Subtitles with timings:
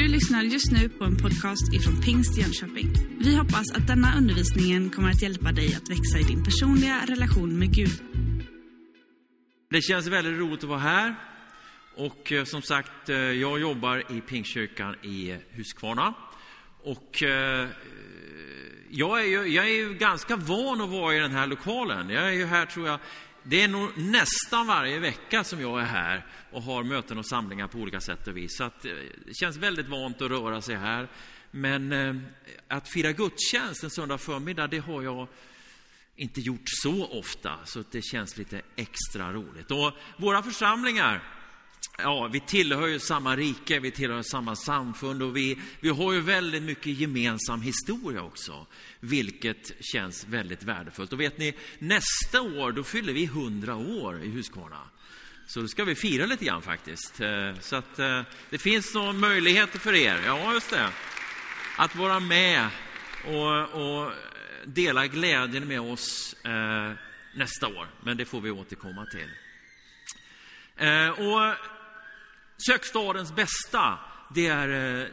[0.00, 2.88] Du lyssnar just nu på en podcast ifrån Pingst Jönköping.
[3.18, 7.58] Vi hoppas att denna undervisning kommer att hjälpa dig att växa i din personliga relation
[7.58, 8.02] med Gud.
[9.70, 11.14] Det känns väldigt roligt att vara här.
[11.96, 16.14] Och eh, som sagt, eh, jag jobbar i Pingstkyrkan i Huskvarna.
[16.82, 17.68] Och eh,
[18.90, 22.10] jag är, ju, jag är ju ganska van att vara i den här lokalen.
[22.10, 23.00] Jag är ju här, tror jag,
[23.42, 27.68] det är nog nästan varje vecka som jag är här och har möten och samlingar
[27.68, 28.56] på olika sätt och vis.
[28.56, 28.92] Så att, eh,
[29.26, 31.08] det känns väldigt vant att röra sig här.
[31.50, 32.14] Men eh,
[32.68, 35.28] att fira gudstjänst en söndag förmiddag, det har jag
[36.16, 39.70] inte gjort så ofta, så det känns lite extra roligt.
[39.70, 41.22] Och våra församlingar,
[42.02, 46.20] ja, vi tillhör ju samma rike, vi tillhör samma samfund och vi, vi har ju
[46.20, 48.66] väldigt mycket gemensam historia också,
[49.00, 51.12] vilket känns väldigt värdefullt.
[51.12, 54.80] Och vet ni, nästa år då fyller vi 100 år i Huskvarna.
[55.46, 57.20] Så då ska vi fira lite grann faktiskt.
[57.20, 60.88] Eh, så att eh, det finns några möjligheter för er, ja just det,
[61.76, 62.68] att vara med
[63.26, 64.12] och, och
[64.64, 66.92] dela glädjen med oss eh,
[67.34, 67.86] nästa år.
[68.00, 69.30] Men det får vi återkomma till.
[71.10, 71.54] Och
[72.66, 73.98] Sök stadens bästa,
[74.34, 75.06] det är eh,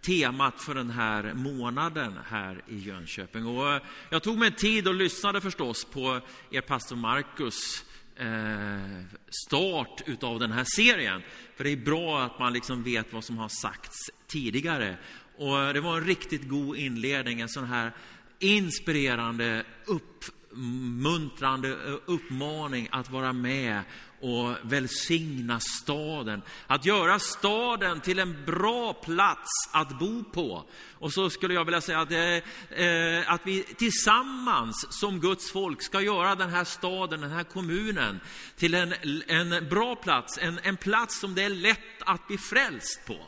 [0.00, 3.46] temat för den här månaden här i Jönköping.
[3.46, 7.84] Och eh, jag tog mig tid och lyssnade förstås på er pastor Markus
[8.16, 9.04] eh,
[9.46, 11.22] start utav den här serien.
[11.56, 14.96] För det är bra att man liksom vet vad som har sagts tidigare.
[15.36, 17.92] Och det var en riktigt god inledning, en sån här
[18.38, 21.68] inspirerande, uppmuntrande
[22.06, 23.82] uppmaning att vara med
[24.24, 26.42] och välsigna staden.
[26.66, 30.64] Att göra staden till en bra plats att bo på.
[30.98, 35.82] Och så skulle jag vilja säga att, eh, eh, att vi tillsammans som Guds folk
[35.82, 38.20] ska göra den här staden, den här kommunen
[38.56, 38.94] till en,
[39.26, 43.18] en bra plats, en, en plats som det är lätt att bli frälst på.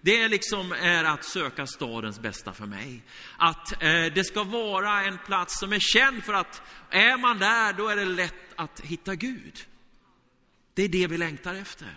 [0.00, 3.02] Det liksom är att söka stadens bästa för mig.
[3.38, 7.72] Att eh, det ska vara en plats som är känd för att är man där,
[7.72, 9.66] då är det lätt att hitta Gud.
[10.76, 11.88] Det är det vi längtar efter.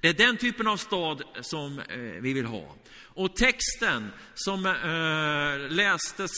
[0.00, 2.76] Det är den typen av stad som eh, vi vill ha.
[3.02, 6.30] Och texten som eh, lästes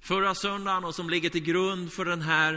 [0.00, 2.54] förra söndagen och som ligger till grund för den här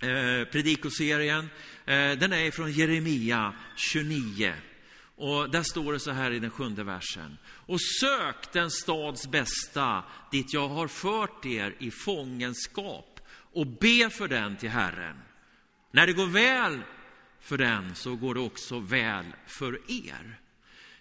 [0.00, 1.50] eh, predikoserien,
[1.84, 4.54] den är från Jeremia 29.
[5.16, 7.38] Och där står det så här i den sjunde versen.
[7.46, 13.20] Och sök den stads bästa dit jag har fört er i fångenskap
[13.52, 15.16] och be för den till Herren.
[15.90, 16.80] När det går väl
[17.44, 20.38] för den så går det också väl för er.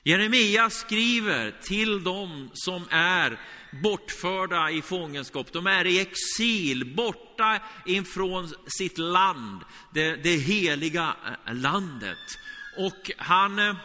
[0.03, 3.39] Jeremia skriver till dem som är
[3.83, 5.53] bortförda i fångenskap.
[5.53, 9.61] De är i exil, borta ifrån sitt land,
[9.93, 12.39] det, det heliga eh, landet.
[12.77, 13.75] Och han eh,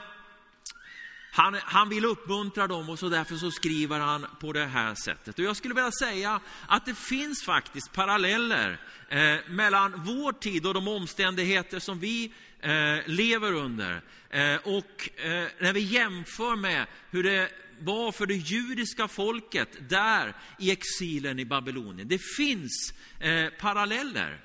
[1.38, 5.38] han, han vill uppmuntra dem och så därför så skriver han på det här sättet.
[5.38, 10.74] Och jag skulle vilja säga att det finns faktiskt paralleller eh, mellan vår tid och
[10.74, 14.02] de omständigheter som vi eh, lever under.
[14.30, 20.34] Eh, och eh, när vi jämför med hur det var för det judiska folket där
[20.58, 22.08] i exilen i Babylonien.
[22.08, 24.44] Det finns eh, paralleller.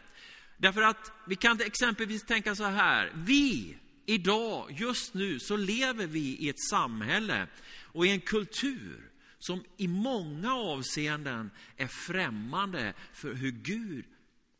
[0.57, 3.11] Därför att vi kan exempelvis tänka så här.
[3.15, 7.47] Vi idag, just nu, så lever vi i ett samhälle
[7.81, 9.09] och i en kultur
[9.39, 14.05] som i många avseenden är främmande för hur Gud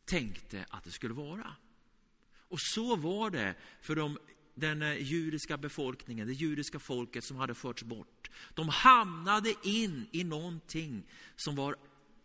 [0.04, 1.56] tänkte att det skulle vara.
[2.48, 4.18] Och så var det för de,
[4.54, 8.30] den eh, judiska befolkningen, det judiska folket som hade förts bort.
[8.54, 11.02] De hamnade in i någonting
[11.36, 11.76] som var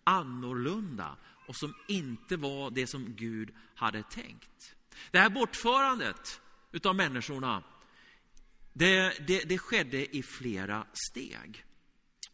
[0.04, 4.76] annorlunda och som inte var det som Gud hade tänkt.
[5.12, 6.42] Det här bortförandet
[6.72, 7.64] utav människorna,
[8.74, 11.66] det, det, det skedde i flera steg.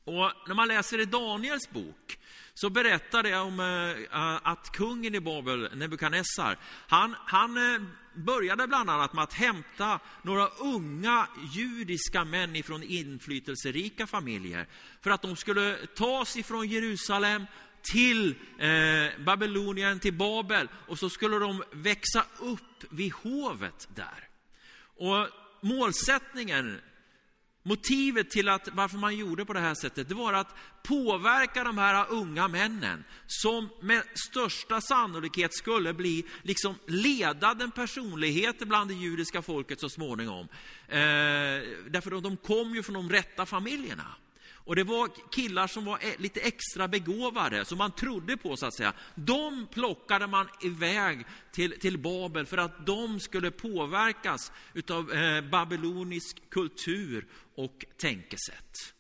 [0.04, 2.20] Och när man läser i Daniels bok
[2.58, 6.58] så berättar det om eh, eh, att kungen i Babel, Nebukadnessar,
[6.88, 7.82] han, han eh,
[8.14, 14.68] började bland annat med att hämta några unga judiska män ifrån inflytelserika familjer
[15.02, 17.46] för att de skulle tas ifrån Jerusalem
[17.92, 24.30] till eh, Babylonien, till Babel och så skulle de växa upp vid hovet där.
[24.98, 25.28] Och
[25.62, 26.82] målsättningen,
[27.68, 31.78] motivet till att varför man gjorde på det här sättet, det var att påverka de
[31.78, 39.42] här unga männen som med största sannolikhet skulle bli liksom ledande personligheter bland det judiska
[39.42, 40.48] folket så småningom.
[40.88, 40.98] Eh,
[41.90, 44.16] därför att de kom ju från de rätta familjerna.
[44.66, 48.66] Och det var killar som var e- lite extra begåvade, som man trodde på så
[48.66, 48.94] att säga.
[49.16, 56.50] De plockade man iväg till, till Babel för att de skulle påverkas utav eh, babylonisk
[56.50, 58.96] kultur och tänkesätt.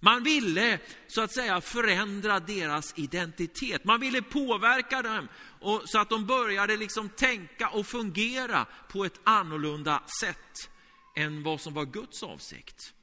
[0.00, 3.84] Man ville så att säga förändra deras identitet.
[3.84, 5.28] Man ville påverka dem
[5.60, 10.70] och, så att de började liksom tänka och fungera på ett annorlunda sätt
[11.16, 12.93] än vad som var Guds avsikt.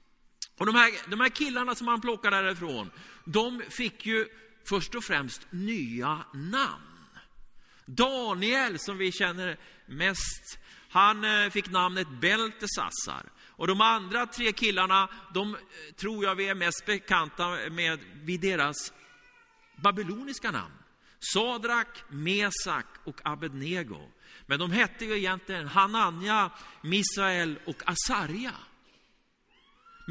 [0.57, 2.91] Och de här, de här killarna som han plockade därifrån,
[3.25, 4.27] de fick ju
[4.65, 7.07] först och främst nya namn.
[7.85, 10.59] Daniel, som vi känner mest,
[10.89, 13.31] han eh, fick namnet Beltesassar.
[13.47, 15.59] Och de andra tre killarna, de eh,
[15.95, 18.93] tror jag vi är mest bekanta med vid deras
[19.75, 20.73] babyloniska namn.
[21.33, 24.09] Sadrak, Mesak och Abednego.
[24.45, 26.51] Men de hette ju egentligen Hananja,
[26.81, 28.53] Misael och Asarja.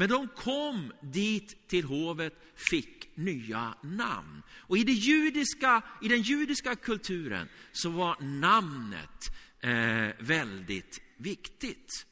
[0.01, 4.43] Men de kom dit till hovet, fick nya namn.
[4.57, 12.05] Och i, det judiska, i den judiska kulturen så var namnet eh, väldigt viktigt.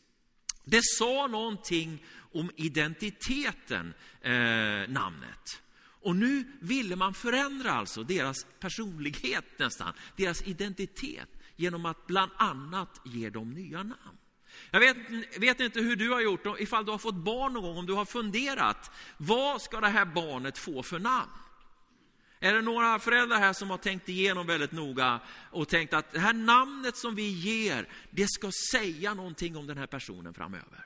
[0.63, 2.03] Det sa någonting
[2.33, 4.31] om identiteten, eh,
[4.89, 5.61] namnet.
[5.79, 13.01] Och nu ville man förändra alltså deras personlighet nästan, deras identitet, genom att bland annat
[13.05, 14.17] ge dem nya namn.
[14.71, 14.97] Jag vet,
[15.37, 17.93] vet, inte hur du har gjort, ifall du har fått barn någon gång, om du
[17.93, 21.31] har funderat, vad ska det här barnet få för namn?
[22.39, 25.19] Är det några föräldrar här som har tänkt igenom väldigt noga
[25.51, 29.77] och tänkt att det här namnet som vi ger, det ska säga någonting om den
[29.77, 30.85] här personen framöver?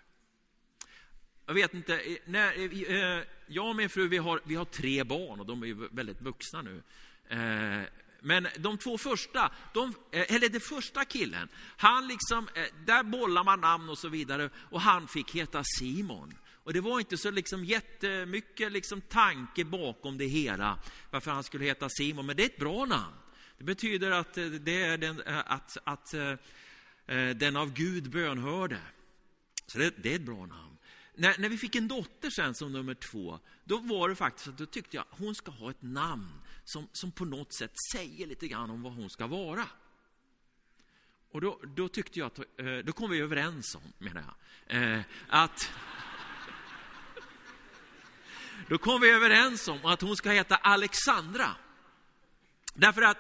[1.46, 2.60] Jag vet inte, när,
[2.92, 6.22] eh, jag och min fru vi har, vi har tre barn och de är väldigt
[6.22, 6.84] vuxna nu.
[7.30, 7.88] Eh,
[8.26, 11.48] men de två första, de, eh, eller den första killen,
[11.78, 16.34] han liksom, eh, där bollar man namn och så vidare och han fick heta Simon.
[16.64, 20.80] Och det var inte så liksom jättemycket liksom tanke bakom det hela,
[21.12, 23.16] varför han skulle heta Simon, men det är ett bra namn.
[23.58, 26.14] Det betyder att, eh, det är den, att, att
[27.36, 28.80] den av Gud bönhörde.
[29.68, 30.73] Så det, det är ett bra namn.
[31.16, 34.58] När, när vi fick en dotter sen som nummer två, då var det faktiskt att
[34.58, 38.48] då tyckte jag hon ska ha ett namn som, som på något sätt säger lite
[38.48, 39.68] grann om vad hon ska vara.
[41.32, 44.24] Och då, då tyckte jag att, eh, då kom vi överens om, menar
[44.68, 45.72] jag, eh, att
[48.70, 51.56] då kom vi överens om att hon ska heta Alexandra.
[52.74, 53.18] Därför att,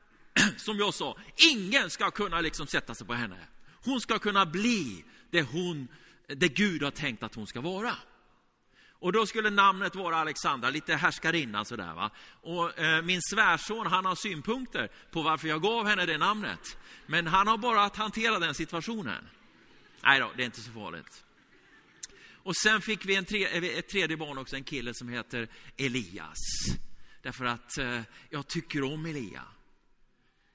[0.56, 1.18] som jag sa,
[1.52, 3.46] ingen ska kunna liksom sätta sig på henne.
[3.84, 5.88] Hon ska kunna bli det hon
[6.36, 7.96] det Gud har tänkt att hon ska vara.
[9.00, 12.10] Och då skulle namnet vara Alexandra, lite härskarinna sådär va.
[12.28, 16.78] Och eh, min svärson han har synpunkter på varför jag gav henne det namnet.
[17.06, 19.28] Men han har bara att hantera den situationen.
[20.02, 21.24] Nej då, det är inte så farligt.
[22.32, 25.48] Och sen fick vi en tre, eh, ett tredje barn också, en kille som heter
[25.76, 26.38] Elias.
[27.22, 28.00] Därför att eh,
[28.30, 29.42] jag tycker om Elia.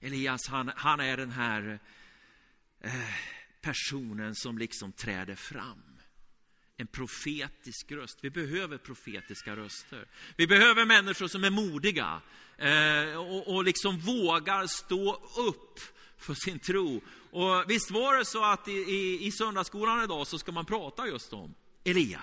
[0.02, 1.80] Elias, han, han är den här
[2.82, 2.92] eh,
[3.64, 5.84] personen som liksom träder fram.
[6.78, 8.20] En profetisk röst.
[8.22, 10.08] Vi behöver profetiska röster.
[10.38, 12.22] Vi behöver människor som är modiga
[12.58, 15.80] eh, och, och liksom vågar stå upp
[16.18, 17.02] för sin tro.
[17.32, 21.08] Och visst var det så att i, i, i söndagsskolan idag så ska man prata
[21.08, 22.22] just om Elia.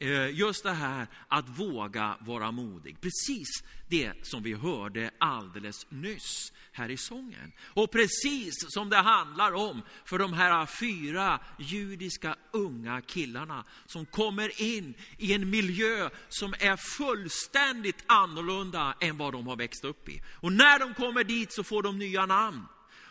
[0.00, 3.00] Eh, just det här att våga vara modig.
[3.00, 3.48] Precis
[3.88, 7.52] det som vi hörde alldeles nyss här i sången.
[7.60, 14.62] Och precis som det handlar om för de här fyra judiska unga killarna som kommer
[14.62, 20.22] in i en miljö som är fullständigt annorlunda än vad de har växt upp i.
[20.34, 22.62] Och när de kommer dit så får de nya namn.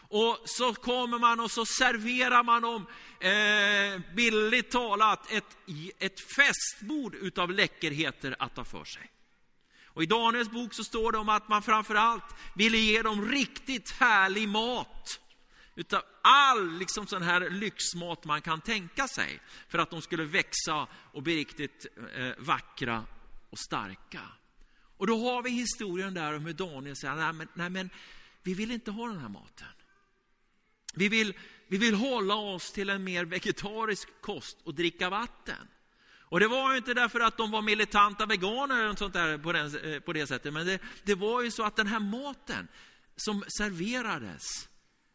[0.09, 2.85] Och så kommer man och så serverar man dem,
[3.19, 5.57] eh, billigt talat, ett,
[5.99, 9.11] ett festbord utav läckerheter att ta för sig.
[9.85, 13.91] Och I Daniels bok så står det om att man framförallt ville ge dem riktigt
[13.91, 15.19] härlig mat.
[15.75, 19.39] Utav all liksom sån här lyxmat man kan tänka sig.
[19.69, 21.85] För att de skulle växa och bli riktigt
[22.15, 23.03] eh, vackra
[23.49, 24.21] och starka.
[24.97, 27.89] Och då har vi historien där om hur Daniel säger, nej men, nej men
[28.43, 29.67] vi vill inte ha den här maten.
[30.97, 31.33] Vi vill,
[31.67, 35.67] vi vill hålla oss till en mer vegetarisk kost och dricka vatten.
[36.29, 39.51] Och det var ju inte därför att de var militanta veganer eller sånt där på,
[39.51, 42.67] den, eh, på det sättet, men det, det var ju så att den här maten
[43.15, 44.69] som serverades,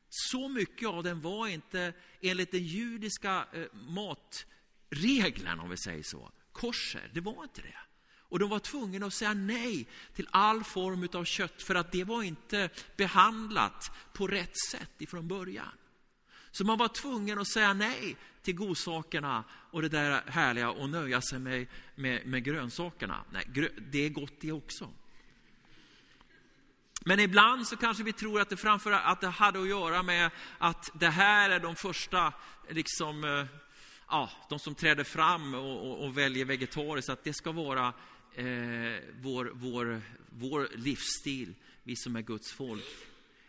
[0.09, 6.31] så mycket av den var inte enligt den judiska eh, matregeln, om vi säger så,
[6.53, 7.11] korser.
[7.15, 7.92] Det var inte det.
[8.33, 12.05] Och de var tvungna att säga nej till all form av kött för att det
[12.05, 15.69] var inte behandlat på rätt sätt ifrån början.
[16.51, 21.21] Så man var tvungen att säga nej till godsakerna och det där härliga och nöja
[21.21, 23.25] sig med, med, med grönsakerna.
[23.33, 24.89] Nej, grö, det är gott det också.
[27.01, 30.31] Men ibland så kanske vi tror att det framför att det hade att göra med
[30.59, 32.33] att det här är de första,
[32.69, 33.47] liksom, eh,
[34.09, 37.93] ja, de som träder fram och, och, och väljer vegetariskt, att det ska vara
[38.35, 38.47] eh,
[39.21, 42.85] vår, vår, vår livsstil, vi som är Guds folk.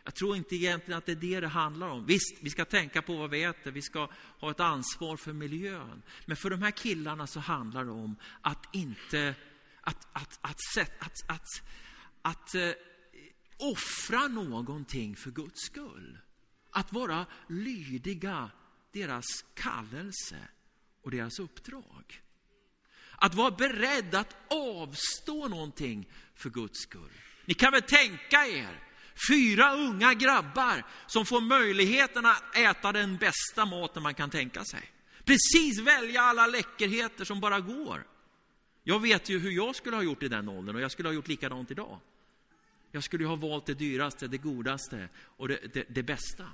[0.03, 2.05] Jag tror inte egentligen att det är det det handlar om.
[2.05, 4.09] Visst, vi ska tänka på vad vi äter, vi ska
[4.39, 6.01] ha ett ansvar för miljön.
[6.25, 9.35] Men för de här killarna så handlar det om att inte,
[9.81, 11.47] att, att, att, att, att, att,
[12.21, 12.71] att eh,
[13.57, 16.17] offra någonting för Guds skull.
[16.69, 18.51] Att vara lydiga
[18.91, 20.37] deras kallelse
[21.01, 22.22] och deras uppdrag.
[23.23, 27.11] Att vara beredd att avstå någonting för Guds skull.
[27.45, 28.79] Ni kan väl tänka er
[29.29, 34.91] fyra unga grabbar som får möjligheten att äta den bästa maten man kan tänka sig.
[35.25, 38.07] Precis välja alla läckerheter som bara går.
[38.83, 41.13] Jag vet ju hur jag skulle ha gjort i den åldern och jag skulle ha
[41.13, 41.99] gjort likadant idag.
[42.91, 46.47] Jag skulle ha valt det dyraste, det godaste och det, det, det bästa.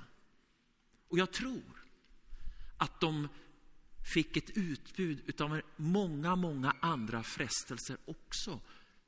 [1.08, 1.84] Och jag tror
[2.76, 3.28] att de
[4.10, 8.60] fick ett utbud av många, många andra frestelser också.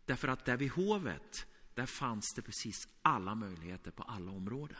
[0.05, 4.77] Därför att där vid hovet, där fanns det precis alla möjligheter på alla områden.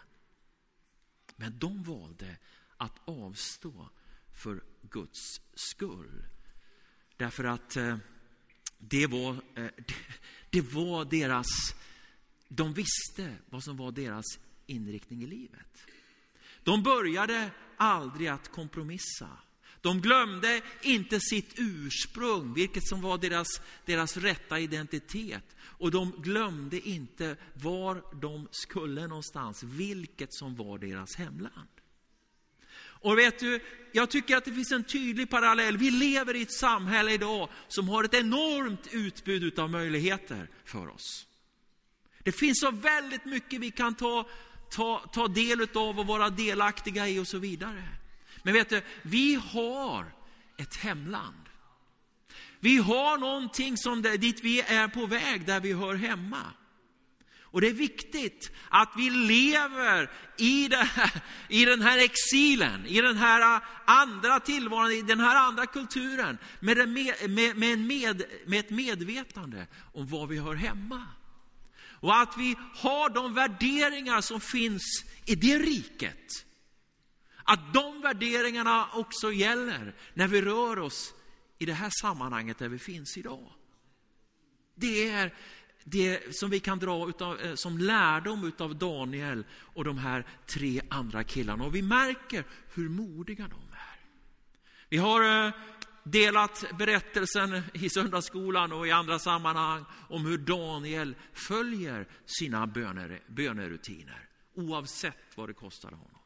[1.37, 2.37] Men de valde
[2.77, 3.89] att avstå
[4.43, 6.25] för Guds skull.
[7.17, 7.97] Därför att eh,
[8.79, 9.71] det var, eh,
[10.51, 11.75] det var deras,
[12.49, 14.25] de visste vad som var deras
[14.67, 15.87] inriktning i livet.
[16.63, 19.29] De började aldrig att kompromissa.
[19.83, 25.57] De glömde inte sitt ursprung, vilket som var deras, deras rätta identitet.
[25.63, 31.69] Och de glömde inte var de skulle någonstans, vilket som var deras hemland.
[33.03, 33.61] Och vet du,
[33.93, 35.77] jag tycker att det finns en tydlig parallell.
[35.77, 41.27] Vi lever i ett samhälle idag som har ett enormt utbud av möjligheter för oss.
[42.23, 44.29] Det finns så väldigt mycket vi kan ta,
[44.71, 48.02] ta, ta del av och vara delaktiga i och så vidare.
[48.43, 50.15] Men vet du, vi har
[50.59, 51.49] ett hemland.
[52.61, 56.43] Vi har någonting som det, dit vi är på väg, där vi hör hemma.
[57.53, 63.17] Och det är viktigt att vi lever i, här, i den här exilen, i den
[63.17, 68.25] här ah, andra tillvaron, i den här andra kulturen, med, en med, med, med, med,
[68.47, 71.07] med ett medvetande om var vi hör hemma.
[71.85, 76.47] Och att vi har de värderingar som finns i det riket.
[77.53, 81.15] Att de värderingarna också gäller när vi rör oss
[81.59, 83.53] i det här sammanhanget där vi finns idag.
[84.75, 85.35] Det är
[85.85, 90.81] det som vi kan dra utav, eh, som lärdom av Daniel och de här tre
[90.91, 91.65] andra killarna.
[91.65, 92.45] Och vi märker
[92.75, 94.01] hur modiga de är.
[94.89, 95.53] Vi har eh,
[96.05, 104.29] delat berättelsen i söndagsskolan och i andra sammanhang om hur Daniel följer sina böner, bönerutiner
[104.55, 106.22] oavsett vad det kostar honom.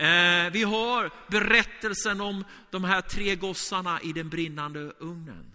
[0.00, 5.52] Eh, vi har berättelsen om de här tre gossarna i den brinnande ugnen.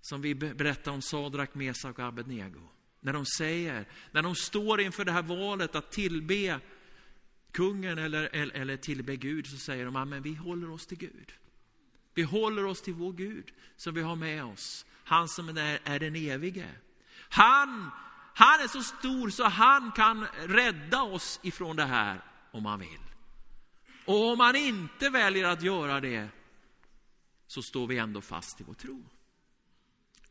[0.00, 2.60] Som vi berättar om Sadrak, Mesak och Abednego.
[3.00, 6.60] När de säger, när de står inför det här valet att tillbe
[7.52, 11.32] kungen eller, eller, eller tillbe Gud, så säger de, men vi håller oss till Gud.
[12.14, 14.86] Vi håller oss till vår Gud som vi har med oss.
[15.04, 16.68] Han som är, är den evige.
[17.28, 17.90] Han,
[18.34, 22.20] han är så stor så han kan rädda oss ifrån det här
[22.50, 23.11] om han vill.
[24.04, 26.28] Och om man inte väljer att göra det
[27.46, 29.04] så står vi ändå fast i vår tro.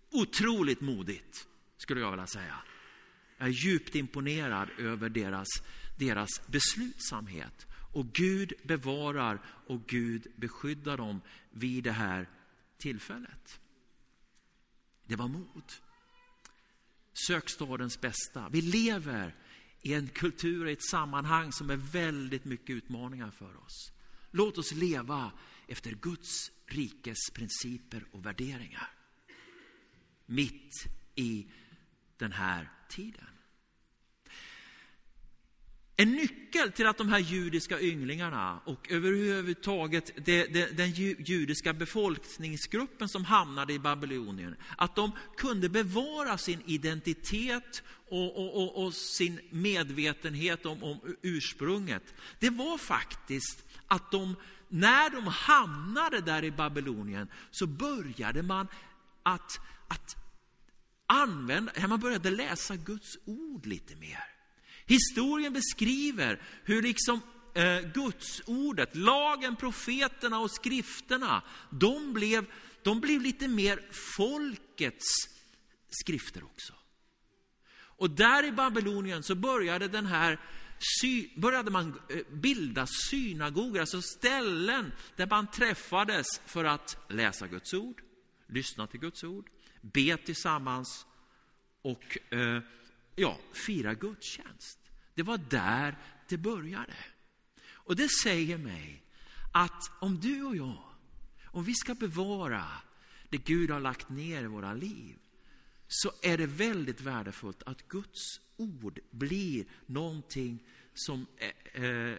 [0.09, 1.47] Otroligt modigt,
[1.77, 2.55] skulle jag vilja säga.
[3.37, 5.47] Jag är djupt imponerad över deras,
[5.99, 7.67] deras beslutsamhet.
[7.93, 12.29] Och Gud bevarar och Gud beskyddar dem vid det här
[12.77, 13.59] tillfället.
[15.05, 15.73] Det var mod.
[17.27, 18.49] Sök stadens bästa.
[18.49, 19.35] Vi lever
[19.81, 23.91] i en kultur, i ett sammanhang som är väldigt mycket utmaningar för oss.
[24.31, 25.31] Låt oss leva
[25.67, 28.89] efter Guds rikes principer och värderingar.
[30.25, 31.47] Mitt i
[32.17, 33.27] den här tiden.
[35.98, 43.10] En nyckel till att de här judiska ynglingarna och överhuvudtaget det, det, den judiska befolkningsgruppen
[43.10, 49.39] som hamnade i Babylonien, att de kunde bevara sin identitet och, och, och, och sin
[49.50, 52.13] medvetenhet om, om ursprunget.
[52.39, 54.36] Det var faktiskt att de,
[54.67, 58.67] när de hamnade där i Babylonien, så började man
[59.24, 60.15] att, att
[61.05, 64.30] använda, man började läsa Guds ord lite mer.
[64.85, 67.21] Historien beskriver hur liksom
[67.53, 72.45] eh, Guds ordet, lagen, profeterna och skrifterna, de blev,
[72.83, 73.81] de blev lite mer
[74.17, 75.07] folkets
[75.89, 76.73] skrifter också.
[78.01, 80.39] Och där i Babylonien så började, den här,
[81.35, 88.01] började man eh, bilda synagogor, alltså ställen där man träffades för att läsa Guds ord,
[88.47, 89.50] lyssna till Guds ord,
[89.81, 91.05] be tillsammans
[91.81, 92.61] och eh,
[93.15, 94.80] ja, fira gudstjänst.
[95.13, 95.98] Det var där
[96.30, 96.96] det började.
[97.63, 99.03] Och det säger mig
[99.51, 100.84] att om du och jag,
[101.46, 102.65] om vi ska bevara
[103.30, 105.18] det Gud har lagt ner i våra liv,
[105.88, 110.60] så är det väldigt värdefullt att Guds ord blir någonting
[110.94, 112.18] som eh, eh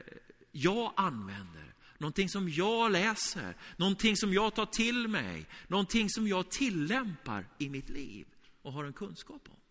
[0.53, 6.51] jag använder, någonting som jag läser, någonting som jag tar till mig, någonting som jag
[6.51, 8.27] tillämpar i mitt liv
[8.63, 9.62] och har en kunskap om.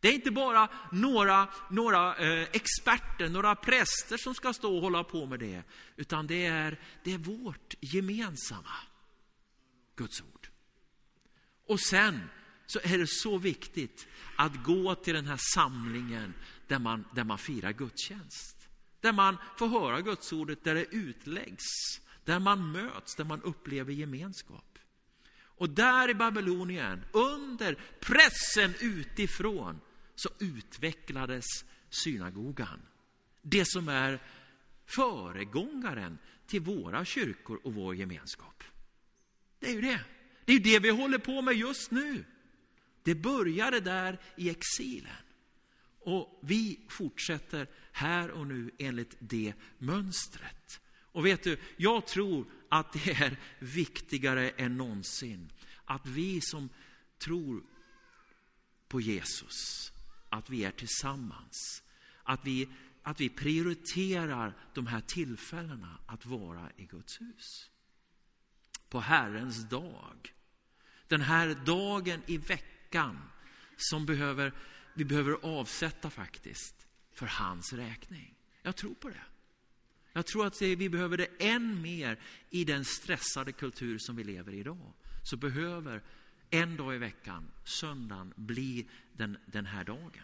[0.00, 5.04] Det är inte bara några, några eh, experter, några präster som ska stå och hålla
[5.04, 5.62] på med det,
[5.96, 8.76] utan det är, det är vårt gemensamma
[9.96, 10.48] Guds ord.
[11.66, 12.28] Och sen
[12.66, 16.34] så är det så viktigt att gå till den här samlingen
[16.66, 18.68] där man, där man firar gudstjänst.
[19.00, 21.64] Där man får höra Guds ordet, där det utläggs,
[22.24, 24.78] där man möts, där man upplever gemenskap.
[25.40, 29.80] Och där i Babylonien, under pressen utifrån,
[30.18, 31.44] så utvecklades
[31.90, 32.80] synagogan.
[33.42, 34.22] Det som är
[34.86, 38.64] föregångaren till våra kyrkor och vår gemenskap.
[39.58, 40.00] Det är ju det.
[40.44, 42.24] Det är det vi håller på med just nu.
[43.02, 45.12] Det började där i exilen.
[46.00, 50.80] Och vi fortsätter här och nu enligt det mönstret.
[51.12, 55.52] Och vet du, jag tror att det är viktigare än någonsin
[55.84, 56.68] att vi som
[57.18, 57.62] tror
[58.88, 59.92] på Jesus,
[60.28, 61.82] att vi är tillsammans.
[62.22, 62.68] Att vi,
[63.02, 67.70] att vi prioriterar de här tillfällena att vara i Guds hus.
[68.88, 70.34] På Herrens dag.
[71.06, 73.18] Den här dagen i veckan
[73.76, 74.52] som behöver,
[74.94, 78.34] vi behöver avsätta faktiskt för hans räkning.
[78.62, 79.24] Jag tror på det.
[80.12, 82.20] Jag tror att vi behöver det än mer
[82.50, 84.92] i den stressade kultur som vi lever i idag.
[85.22, 86.02] Så behöver
[86.50, 90.22] en dag i veckan, söndagen, blir den, den här dagen.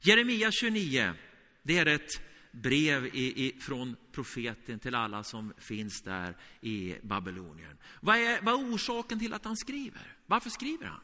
[0.00, 1.14] Jeremia 29,
[1.62, 2.20] det är ett
[2.52, 7.78] brev i, i, från profeten till alla som finns där i Babylonien.
[8.00, 10.16] Vad är, vad är orsaken till att han skriver?
[10.26, 11.00] Varför skriver han?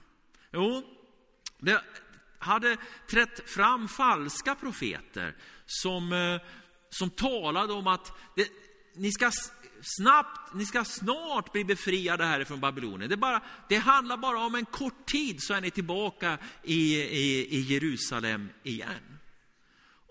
[0.52, 0.82] Jo,
[1.58, 1.84] det
[2.38, 2.76] hade
[3.10, 6.40] trätt fram falska profeter som, eh,
[6.90, 8.48] som talade om att det,
[8.94, 9.30] ni ska
[9.82, 13.10] snabbt, ni ska snart bli befriade härifrån Babylonien.
[13.10, 17.56] Det, bara, det handlar bara om en kort tid så är ni tillbaka i, i,
[17.56, 19.18] i Jerusalem igen.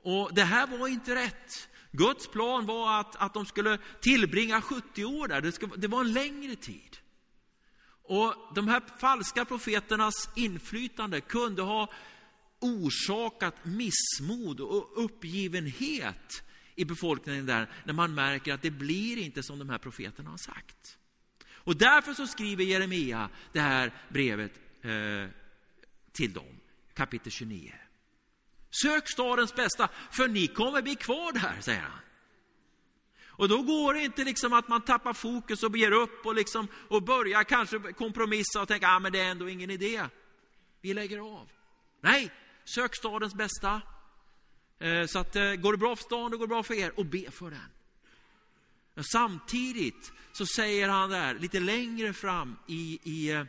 [0.03, 1.69] Och det här var inte rätt.
[1.91, 5.41] Guds plan var att, att de skulle tillbringa 70 år där.
[5.41, 6.97] Det, ska, det var en längre tid.
[8.03, 11.89] Och de här falska profeternas inflytande kunde ha
[12.59, 16.43] orsakat missmod och uppgivenhet
[16.77, 20.37] i befolkningen där, när man märker att det blir inte som de här profeterna har
[20.37, 20.97] sagt.
[21.53, 25.29] Och därför så skriver Jeremia det här brevet eh,
[26.11, 26.59] till dem,
[26.93, 27.73] kapitel 29.
[28.81, 31.99] Sök stadens bästa, för ni kommer bli kvar där, säger han.
[33.27, 36.67] Och då går det inte liksom att man tappar fokus och ger upp och, liksom,
[36.87, 40.05] och börjar kanske kompromissa och tänka att ah, det är ändå ingen idé.
[40.81, 41.49] Vi lägger av.
[42.01, 42.31] Nej,
[42.65, 43.81] sök stadens bästa.
[44.79, 46.99] Eh, så att eh, går det bra för stan, då går det bra för er.
[46.99, 49.03] Och be för den.
[49.03, 53.45] Samtidigt så säger han där, lite längre fram i, i, eh,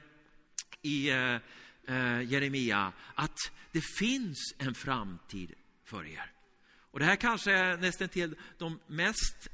[0.82, 3.38] i eh, Jeremia, att
[3.72, 6.32] det finns en framtid för er.
[6.90, 9.48] Och det här kanske är nästan till de mest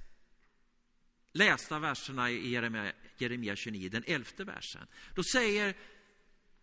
[1.32, 4.86] lästa verserna i Jeremia, Jeremia 29, den elfte versen.
[5.14, 5.74] Då säger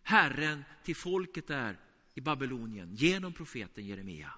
[0.02, 1.78] Herren till folket där
[2.14, 4.32] i Babylonien genom profeten Jeremia.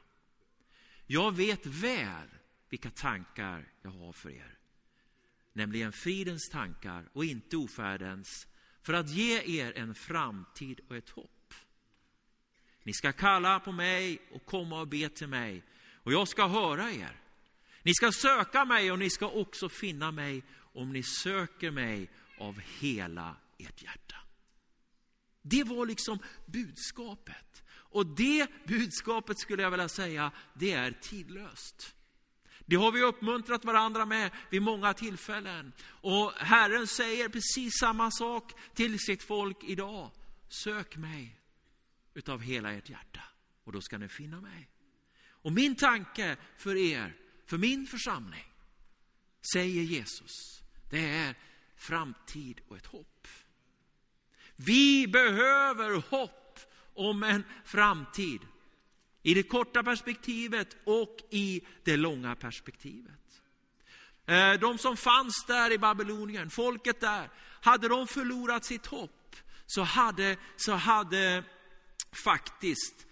[1.06, 2.28] Jag vet väl
[2.68, 4.58] vilka tankar jag har för er,
[5.52, 8.46] nämligen fridens tankar och inte ofärdens,
[8.82, 11.54] för att ge er en framtid och ett hopp.
[12.82, 15.62] Ni ska kalla på mig och komma och be till mig,
[15.94, 17.20] och jag ska höra er.
[17.82, 22.60] Ni ska söka mig och ni ska också finna mig om ni söker mig av
[22.80, 24.16] hela ert hjärta.
[25.42, 27.63] Det var liksom budskapet.
[27.94, 31.94] Och det budskapet skulle jag vilja säga, det är tidlöst.
[32.66, 35.72] Det har vi uppmuntrat varandra med vid många tillfällen.
[35.86, 40.10] Och Herren säger precis samma sak till sitt folk idag.
[40.48, 41.40] Sök mig
[42.14, 43.22] utav hela ert hjärta
[43.64, 44.68] och då ska ni finna mig.
[45.28, 48.52] Och min tanke för er, för min församling,
[49.52, 51.34] säger Jesus, det är
[51.76, 53.28] framtid och ett hopp.
[54.56, 56.43] Vi behöver hopp
[56.94, 58.40] om en framtid.
[59.22, 63.42] I det korta perspektivet och i det långa perspektivet.
[64.26, 67.30] Eh, de som fanns där i Babylonien, folket där,
[67.60, 71.44] hade de förlorat sitt hopp så hade, så hade
[72.24, 73.06] faktiskt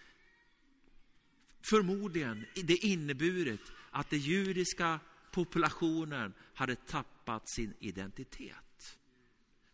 [1.62, 5.01] förmodligen det inneburit att den judiska
[5.33, 8.99] populationen hade tappat sin identitet.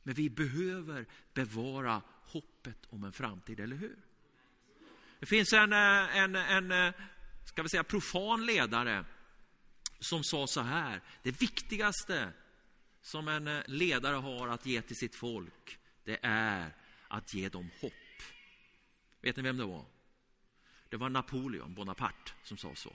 [0.02, 3.96] Men vi behöver bevara hoppet om en framtid, eller hur?
[5.20, 6.94] Det finns en, eh, en, en eh,
[7.44, 9.04] ska vi säga, profan ledare
[10.00, 12.32] som sa så här, det viktigaste
[13.00, 16.74] som en eh, ledare har att ge till sitt folk, det är
[17.08, 17.92] att ge dem hopp.
[19.20, 19.84] Vet ni vem det var?
[20.88, 22.92] Det var Napoleon Bonaparte som sa så.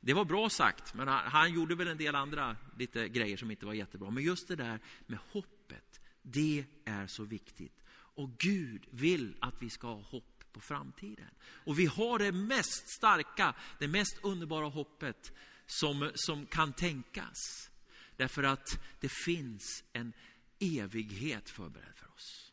[0.00, 3.66] Det var bra sagt, men han, gjorde väl en del andra lite grejer som inte
[3.66, 4.10] var jättebra.
[4.10, 6.00] Men just det där med hoppet,
[6.32, 7.82] det är så viktigt.
[7.88, 11.30] Och Gud vill att vi ska ha hopp på framtiden.
[11.42, 15.32] Och vi har det mest starka, det mest underbara hoppet
[15.66, 17.70] som, som kan tänkas.
[18.16, 20.12] Därför att det finns en
[20.58, 22.52] evighet förberedd för oss.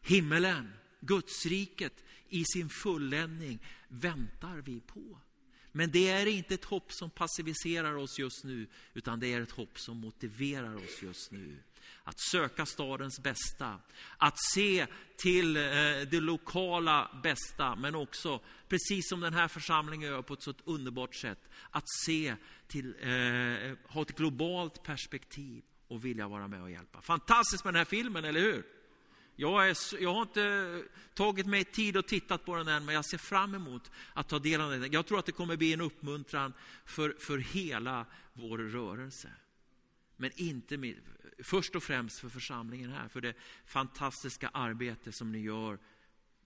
[0.00, 5.20] Himmelen, Gudsriket i sin fulländning väntar vi på.
[5.72, 9.50] Men det är inte ett hopp som passiviserar oss just nu, utan det är ett
[9.50, 11.58] hopp som motiverar oss just nu
[12.04, 13.78] att söka stadens bästa,
[14.16, 15.62] att se till eh,
[16.10, 21.14] det lokala bästa, men också, precis som den här församlingen gör på ett så underbart
[21.14, 27.00] sätt, att se till, eh, ha ett globalt perspektiv och vilja vara med och hjälpa.
[27.00, 28.64] Fantastiskt med den här filmen, eller hur?
[29.36, 30.82] Jag, är, jag, har inte
[31.14, 34.38] tagit mig tid och tittat på den än, men jag ser fram emot att ta
[34.38, 34.92] del av den.
[34.92, 36.52] Jag tror att det kommer bli en uppmuntran
[36.84, 39.28] för, för hela vår rörelse.
[40.16, 40.96] Men inte med,
[41.38, 43.34] först och främst för församlingen här, för det
[43.66, 45.78] fantastiska arbete som ni gör,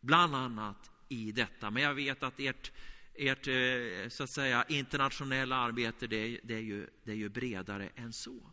[0.00, 1.70] bland annat i detta.
[1.70, 2.72] Men jag vet att ert,
[3.14, 7.28] ert eh, så att säga, internationella arbete, det är, det, är ju, det är ju
[7.28, 8.52] bredare än så.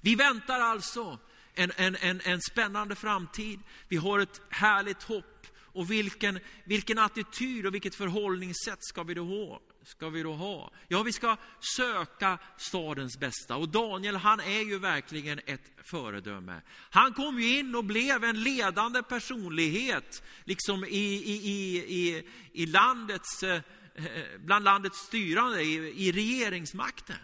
[0.00, 1.18] Vi väntar alltså
[1.54, 3.60] en, en, en, en spännande framtid.
[3.88, 5.46] Vi har ett härligt hopp.
[5.72, 9.60] Och vilken, vilken attityd och vilket förhållningssätt ska vi då ha?
[9.82, 10.72] Ska vi då ha?
[10.88, 11.36] Ja, vi ska
[11.76, 13.56] söka stadens bästa.
[13.56, 16.60] Och Daniel, han är ju verkligen ett föredöme.
[16.90, 23.42] Han kom ju in och blev en ledande personlighet, liksom i, i, i, i, landets,
[23.42, 23.62] eh,
[23.94, 24.04] eh,
[24.38, 27.16] bland landets styrande, i, i regeringsmakten.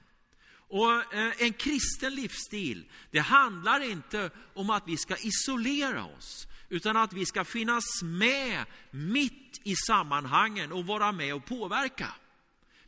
[0.69, 6.97] Och eh, en kristen livsstil, det handlar inte om att vi ska isolera oss, utan
[6.97, 12.13] att vi ska finnas med mitt i sammanhangen och vara med och påverka.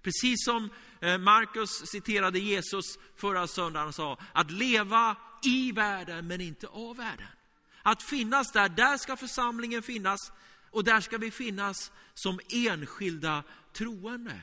[0.03, 6.41] Precis som eh, Markus citerade Jesus förra söndagen och sa, att leva i världen men
[6.41, 7.27] inte av världen.
[7.83, 10.33] Att finnas där, där ska församlingen finnas
[10.71, 14.41] och där ska vi finnas som enskilda troende.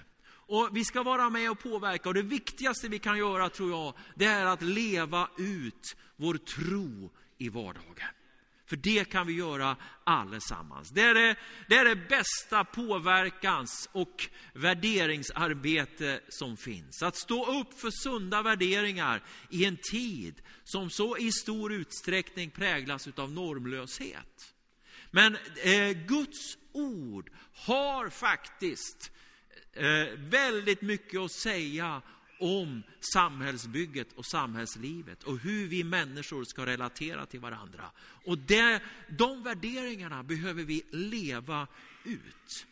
[0.47, 3.93] Och vi ska vara med och påverka och det viktigaste vi kan göra tror jag,
[4.15, 8.09] det är att leva ut vår tro i vardagen.
[8.65, 10.89] För det kan vi göra allesammans.
[10.89, 11.35] Det är det,
[11.67, 17.03] det är det bästa påverkans och värderingsarbete som finns.
[17.03, 23.07] Att stå upp för sunda värderingar i en tid som så i stor utsträckning präglas
[23.15, 24.53] av normlöshet.
[25.11, 29.11] Men eh, Guds ord har faktiskt
[29.73, 32.01] eh, väldigt mycket att säga
[32.39, 37.91] om samhällsbygget och samhällslivet och hur vi människor ska relatera till varandra.
[38.25, 41.67] Och det, de värderingarna behöver vi leva
[42.03, 42.65] ut.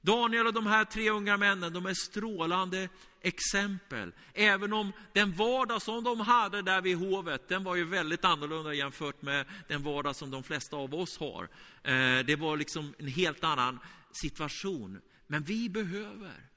[0.00, 2.88] Daniel och de här tre unga männen, de är strålande
[3.20, 4.12] exempel.
[4.34, 8.74] Även om den vardag som de hade där vid hovet, den var ju väldigt annorlunda
[8.74, 11.48] jämfört med den vardag som de flesta av oss har.
[11.82, 13.78] Eh, det var liksom en helt annan
[14.12, 15.00] situation.
[15.26, 16.50] Men vi behöver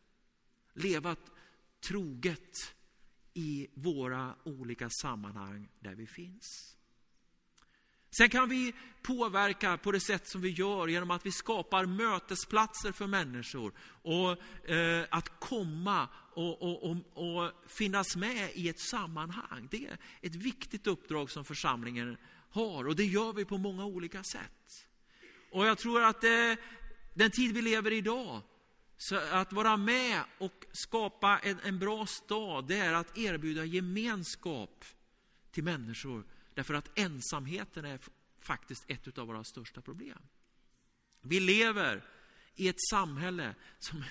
[0.74, 1.16] leva
[1.82, 2.76] troget
[3.34, 6.76] i våra olika sammanhang där vi finns.
[8.18, 12.92] Sen kan vi påverka på det sätt som vi gör genom att vi skapar mötesplatser
[12.92, 14.32] för människor och
[14.70, 19.68] eh, att komma och, och, och, och, finnas med i ett sammanhang.
[19.72, 22.18] Det är ett viktigt uppdrag som församlingen
[22.50, 24.88] har och det gör vi på många olika sätt.
[25.52, 26.56] Och jag tror att eh,
[27.14, 28.42] den tid vi lever i idag
[29.02, 34.86] så att vara med och skapa en, en bra stad, det är att erbjuda gemenskap
[35.52, 36.24] till människor.
[36.54, 38.00] Därför att ensamheten är
[38.40, 40.20] faktiskt ett av våra största problem.
[41.22, 42.06] Vi lever
[42.56, 44.04] i ett samhälle som,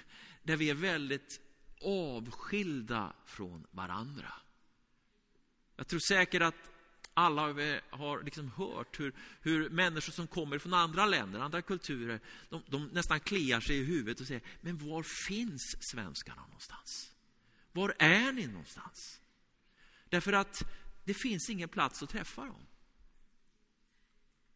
[0.43, 1.41] där vi är väldigt
[1.85, 4.33] avskilda från varandra.
[5.77, 6.71] Jag tror säkert att
[7.19, 7.43] alla
[7.91, 12.87] har liksom hört hur, hur människor som kommer från andra länder, andra kulturer, de, de
[12.87, 17.13] nästan kliar sig i huvudet och säger, men var finns svenskarna någonstans?
[17.73, 19.21] Var är ni någonstans?
[20.09, 20.63] Därför att
[21.05, 22.67] det finns ingen plats att träffa dem.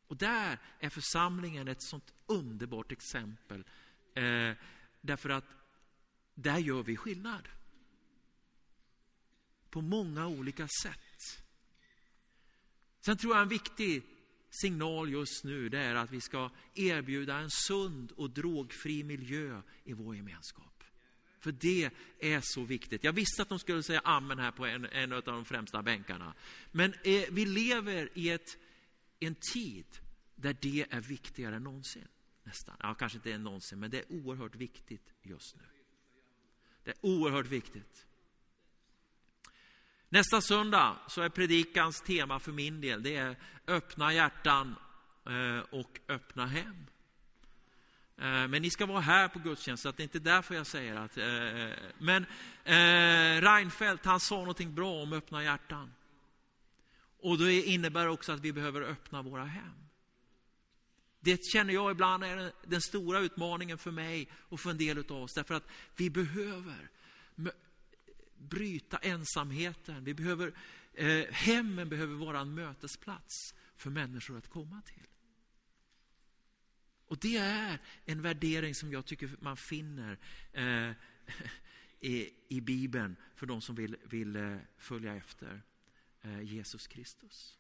[0.06, 3.64] Och där är församlingen ett sånt underbart exempel.
[4.14, 4.56] Eh,
[5.00, 5.44] därför att
[6.34, 7.48] där gör vi skillnad.
[9.70, 11.11] På många olika sätt.
[13.04, 14.02] Sen tror jag en viktig
[14.50, 19.92] signal just nu det är att vi ska erbjuda en sund och drogfri miljö i
[19.92, 20.84] vår gemenskap.
[21.38, 23.04] För det är så viktigt.
[23.04, 26.34] Jag visste att de skulle säga amen här på en, en av de främsta bänkarna.
[26.70, 28.58] Men eh, vi lever i ett,
[29.20, 29.86] en tid
[30.34, 32.08] där det är viktigare än någonsin.
[32.44, 32.76] Nästan.
[32.80, 35.62] Ja, kanske inte än någonsin, men det är oerhört viktigt just nu.
[36.84, 38.06] Det är oerhört viktigt.
[40.12, 44.76] Nästa söndag så är predikans tema för min del, det är öppna hjärtan
[45.26, 46.86] eh, och öppna hem.
[48.16, 50.96] Eh, men ni ska vara här på gudstjänst, så det är inte därför jag säger
[50.96, 51.16] att...
[51.18, 52.26] Eh, men
[53.42, 55.94] Reinfeldt, han sa någonting bra om öppna hjärtan.
[57.18, 59.88] Och det innebär också att vi behöver öppna våra hem.
[61.20, 65.22] Det känner jag ibland är den stora utmaningen för mig och för en del av
[65.22, 65.34] oss.
[65.34, 66.90] Därför att vi behöver
[68.42, 70.04] bryta ensamheten.
[70.04, 70.52] Vi behöver,
[70.92, 75.06] eh, hemmen behöver vara en mötesplats för människor att komma till.
[77.06, 80.18] Och det är en värdering som jag tycker man finner
[80.52, 80.90] eh,
[82.00, 85.62] i, i Bibeln för de som vill, vill eh, följa efter
[86.20, 87.58] eh, Jesus Kristus.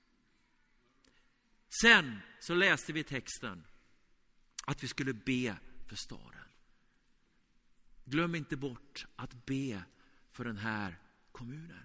[1.82, 3.64] Sen så läste vi texten
[4.64, 6.48] att vi skulle be för staden.
[8.04, 9.82] Glöm inte bort att be
[10.32, 10.98] för den här
[11.32, 11.84] kommunen.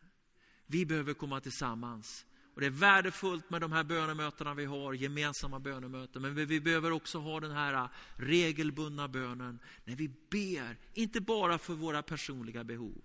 [0.65, 2.25] Vi behöver komma tillsammans.
[2.57, 6.21] Och det är värdefullt med de här bönemötena vi har, gemensamma bönemöten.
[6.21, 11.73] Men vi behöver också ha den här regelbundna bönen när vi ber, inte bara för
[11.73, 13.01] våra personliga behov.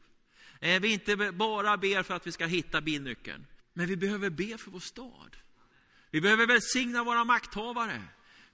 [0.60, 4.58] Eh, vi inte bara ber för att vi ska hitta bilnyckeln, men vi behöver be
[4.58, 5.36] för vår stad.
[6.10, 8.02] Vi behöver välsigna våra makthavare.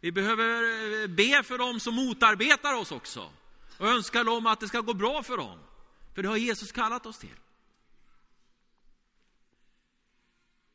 [0.00, 0.62] Vi behöver
[1.02, 3.32] eh, be för dem som motarbetar oss också
[3.78, 5.58] och önskar dem att det ska gå bra för dem.
[6.14, 7.36] För det har Jesus kallat oss till.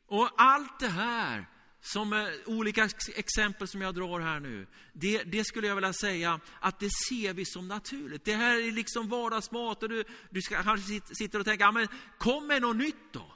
[0.06, 1.46] Och allt det här,
[1.80, 6.80] som olika exempel som jag drar här nu, det, det, skulle jag vilja säga att
[6.80, 8.24] det ser vi som naturligt.
[8.24, 11.88] Det här är liksom vardagsmat och du, du ska, kanske sitter och tänker, ja, men
[12.18, 13.34] kom med något nytt då.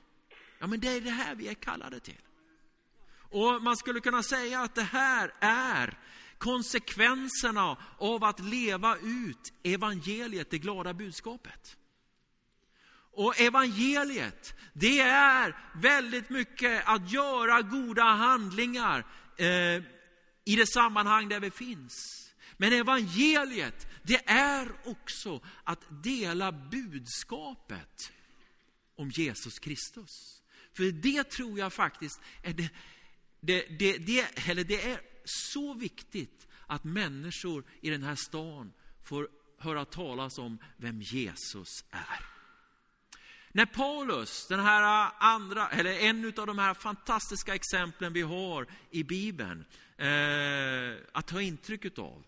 [0.59, 2.21] Ja men det är det här vi är kallade till.
[3.31, 5.99] Och man skulle kunna säga att det här är
[6.39, 11.77] konsekvenserna av att leva ut evangeliet, det glada budskapet.
[13.19, 19.47] Och evangeliet, det är väldigt mycket att göra goda handlingar eh,
[20.45, 21.95] i det sammanhang där vi finns.
[22.57, 28.13] Men evangeliet, det är också att dela budskapet
[28.97, 30.43] om Jesus Kristus.
[30.77, 32.71] För det tror jag faktiskt är det,
[33.41, 38.73] det, det, det, eller det är så viktigt att människor i den här stan
[39.05, 39.29] får
[39.59, 42.38] höra talas om vem Jesus är.
[43.59, 48.67] När Paulus, den här äh, andra, eller en av de här fantastiska exemplen vi har
[48.91, 49.65] i Bibeln,
[49.97, 52.25] eh, att ta intryck av.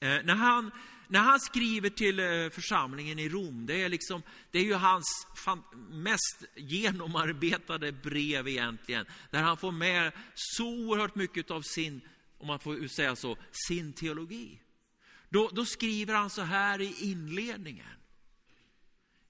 [0.00, 0.70] Eh, äh, när, han,
[1.08, 2.16] när han skriver till
[2.52, 9.06] församlingen i Rom, det är, liksom, det är ju hans fan, mest genomarbetade brev egentligen,
[9.30, 12.00] där han får med så oerhört mycket av sin,
[12.38, 13.36] om man får säga så,
[13.68, 14.60] sin teologi.
[15.28, 17.96] Då, då skriver han så här i inledningen.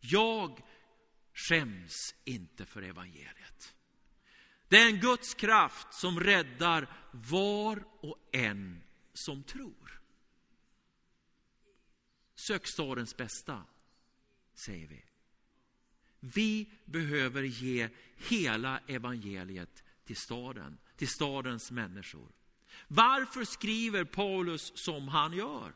[0.01, 0.62] Jag
[1.35, 3.75] Skäms inte för evangeliet.
[4.68, 10.01] Det är en Guds kraft som räddar var och en som tror.
[12.35, 13.64] Sök stadens bästa,
[14.55, 15.05] säger vi.
[16.21, 22.33] Vi behöver ge hela evangeliet till staden, till stadens människor.
[22.88, 25.73] Varför skriver Paulus som han gör?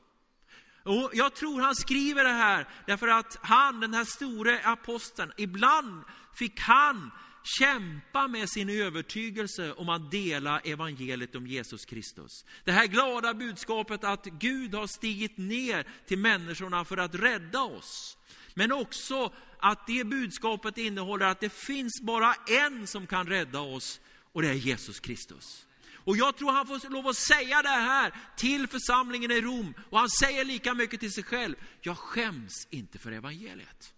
[0.87, 6.03] Och jag tror han skriver det här därför att han, den här store aposteln, ibland
[6.35, 7.11] fick han
[7.59, 12.44] kämpa med sin övertygelse om att dela evangeliet om Jesus Kristus.
[12.64, 18.16] Det här glada budskapet att Gud har stigit ner till människorna för att rädda oss.
[18.55, 24.01] Men också att det budskapet innehåller att det finns bara en som kan rädda oss
[24.33, 25.66] och det är Jesus Kristus.
[26.07, 29.75] Och jag tror han får lov att säga det här till församlingen i Rom.
[29.90, 31.55] Och han säger lika mycket till sig själv.
[31.81, 33.95] Jag skäms inte för evangeliet.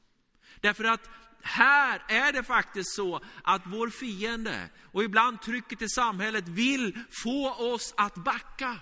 [0.61, 1.11] Därför att
[1.43, 7.55] här är det faktiskt så att vår fiende och ibland trycket i samhället vill få
[7.55, 8.77] oss att backa.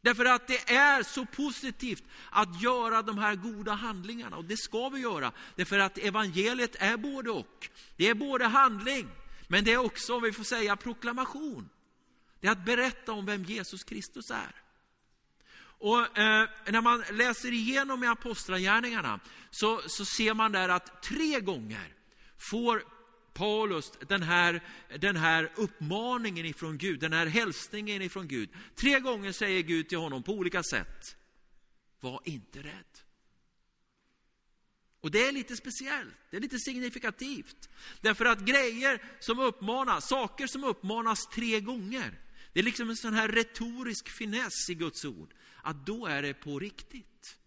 [0.00, 4.36] Därför att det är så positivt att göra de här goda handlingarna.
[4.36, 5.32] Och det ska vi göra.
[5.56, 7.68] Därför att evangeliet är både och.
[7.96, 9.08] Det är både handling,
[9.48, 11.68] men det är också, om vi får säga, proklamation.
[12.40, 14.62] Det är att berätta om vem Jesus Kristus är.
[15.78, 19.20] Och eh, när man läser igenom i Apostlagärningarna
[19.50, 21.94] så, så ser man där att tre gånger
[22.38, 22.84] får
[23.32, 24.60] Paulus den här,
[24.98, 28.50] den här uppmaningen ifrån Gud, den här hälsningen ifrån Gud.
[28.74, 31.16] Tre gånger säger Gud till honom på olika sätt,
[32.00, 32.84] var inte rädd.
[35.00, 37.68] Och det är lite speciellt, det är lite signifikativt.
[38.00, 42.18] Därför att grejer som uppmanas, saker som uppmanas tre gånger,
[42.56, 46.34] det är liksom en sån här retorisk finess i Guds ord, att då är det
[46.34, 47.38] på riktigt.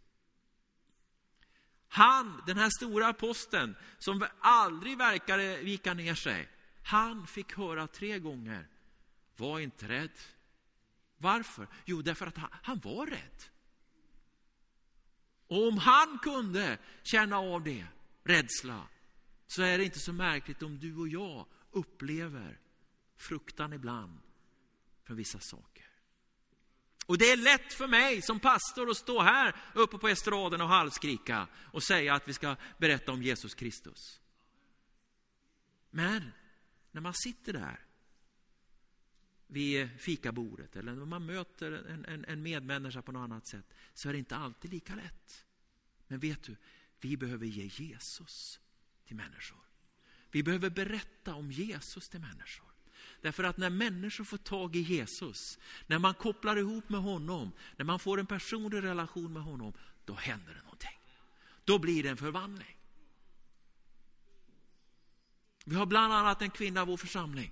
[1.88, 6.50] Han, den här stora aposteln, som aldrig verkade vika ner sig,
[6.84, 8.68] han fick höra tre gånger,
[9.38, 10.20] var inte rädd.
[11.18, 11.68] Varför?
[11.86, 13.44] Jo, därför att han, han var rädd.
[15.48, 17.88] Och om han kunde känna av det,
[18.24, 18.88] rädsla,
[19.48, 22.60] så är det inte så märkligt om du och jag upplever
[23.18, 24.29] fruktan ibland
[25.10, 25.86] för vissa saker.
[27.06, 30.68] Och det är lätt för mig som pastor att stå här uppe på estraden och
[30.68, 34.22] halvskrika och säga att vi ska berätta om Jesus Kristus.
[35.90, 36.32] Men
[36.92, 37.80] när man sitter där
[39.48, 44.10] vid fikabordet eller när man möter en, en, en medmänniska på något annat sätt så
[44.10, 45.46] är det inte alltid lika lätt.
[46.08, 46.56] Men vet du,
[47.00, 48.60] vi behöver ge Jesus
[49.06, 49.60] till människor.
[50.32, 52.69] Vi behöver berätta om Jesus till människor.
[53.22, 57.86] Därför att när människor får tag i Jesus, när man kopplar ihop med honom, när
[57.86, 59.74] man får en personlig relation med honom,
[60.06, 61.00] då händer det någonting.
[61.66, 62.78] Då blir det en förvandling.
[65.66, 67.52] Vi har bland annat en kvinna i vår församling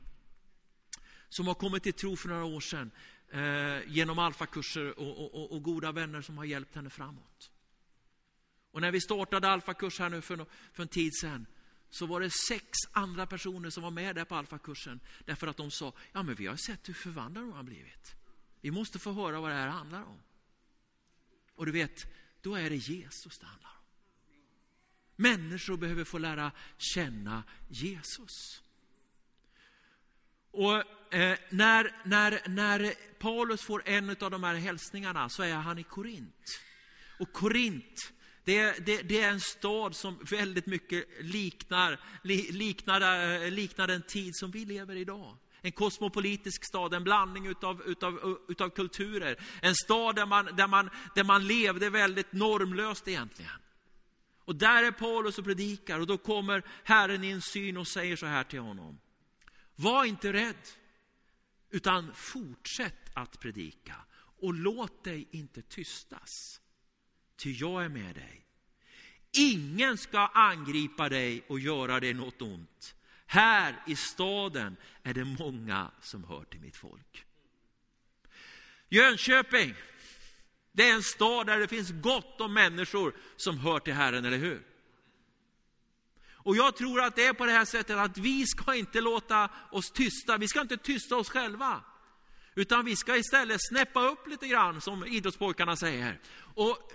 [1.29, 2.91] som har kommit till tro för några år sedan
[3.29, 7.51] eh, genom alfakurser och, och, och, och, goda vänner som har hjälpt henne framåt.
[8.71, 11.45] Och när vi startade alfakurs här nu för, för en tid sedan
[11.89, 15.71] så var det sex andra personer som var med där på alfakursen därför att de
[15.71, 18.15] sa, ja men vi har sett hur förvandlad de har blivit.
[18.61, 20.19] Vi måste få höra vad det här handlar om.
[21.55, 22.05] Och du vet,
[22.41, 23.75] då är det Jesus det handlar om.
[25.15, 28.63] Människor behöver få lära känna Jesus.
[30.51, 30.75] Och
[31.13, 35.83] eh, när, när, när Paulus får en av de här hälsningarna så är han i
[35.83, 36.61] Korint.
[37.19, 38.13] Och Korint,
[38.47, 41.99] det, det, det, är en stad som väldigt mycket liknar,
[42.51, 43.01] liknar,
[43.43, 45.37] eh, liknar den tid som vi lever i idag.
[45.61, 49.35] En kosmopolitisk stad, en blandning utav, utav, utav kulturer.
[49.61, 53.51] En stad där man, där, man, där man levde väldigt normlöst egentligen.
[54.45, 58.15] Och där är Paulus och predikar och då kommer Herren i en syn och säger
[58.15, 58.99] så här till honom.
[59.75, 60.67] Var inte rädd,
[61.69, 63.95] utan fortsätt att predika
[64.41, 66.61] och låt dig inte tystas
[67.37, 68.45] ty jag är med dig.
[69.31, 72.95] Ingen ska angripa dig och göra dig något ont.
[73.25, 77.25] Här i staden är det många som hör till mitt folk.
[78.89, 79.75] Jönköping,
[80.71, 84.37] det är en stad där det finns gott om människor som hör till Herren, eller
[84.37, 84.63] hur?
[86.47, 89.49] Och jag tror att det är på det här sättet att vi ska inte låta
[89.71, 91.81] oss tysta, vi ska inte tysta oss själva.
[92.55, 96.19] Utan vi ska istället snäppa upp lite grann, som idrottspojkarna säger.
[96.39, 96.91] Och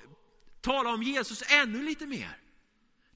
[0.62, 2.38] tala om Jesus ännu lite mer.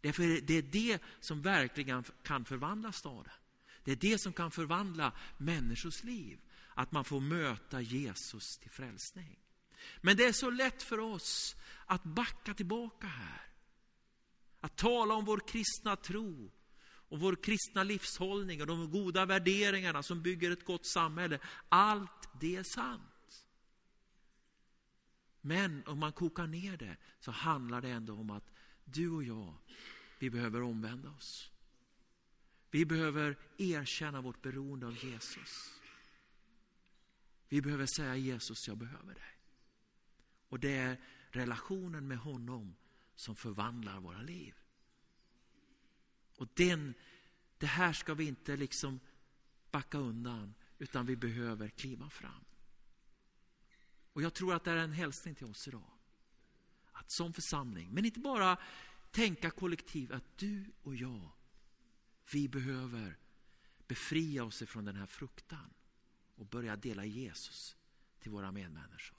[0.01, 3.33] Därför det är det som verkligen kan förvandla staden.
[3.85, 6.39] Det är det som kan förvandla människors liv.
[6.75, 9.39] Att man får möta Jesus till frälsning.
[10.01, 11.57] Men det är så lätt för oss
[11.87, 13.43] att backa tillbaka här.
[14.61, 16.51] Att tala om vår kristna tro
[17.09, 21.39] och vår kristna livshållning och de goda värderingarna som bygger ett gott samhälle.
[21.69, 23.16] Allt det är sant.
[25.47, 28.51] Men om man kokar ner det så handlar det ändå om att
[28.85, 29.55] du och jag,
[30.19, 31.51] vi behöver omvända oss.
[32.71, 35.81] Vi behöver erkänna vårt beroende av Jesus.
[37.49, 39.39] Vi behöver säga Jesus, jag behöver dig.
[40.49, 42.77] Och det är relationen med honom
[43.15, 44.55] som förvandlar våra liv.
[46.37, 46.95] Och den,
[47.59, 49.01] det här ska vi inte liksom
[49.71, 52.45] backa undan, utan vi behöver kliva fram.
[54.17, 55.93] Och jag tror att det är en hälsning till oss idag.
[56.93, 58.59] Att som församling, men inte bara
[59.11, 61.33] tänka kollektivt att du och jag,
[62.33, 63.19] vi behöver
[63.89, 65.75] befria oss ifrån den här fruktan
[66.35, 67.77] och börja dela Jesus
[68.21, 69.19] till våra medmänniskor.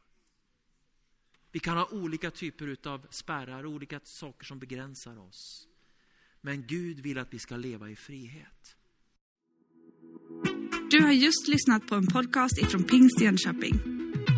[1.51, 5.67] Vi kan ha olika typer av spärrar, olika saker som begränsar oss.
[6.41, 8.77] Men Gud vill att vi ska leva i frihet.
[10.91, 14.07] Du har just lyssnat på en podcast ifrån Pingst Jönköping.